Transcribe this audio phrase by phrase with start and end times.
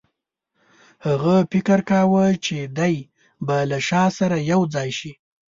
[1.05, 2.95] هغه فکر کاوه چې دی
[3.45, 5.11] به له شاه سره یو ځای شي.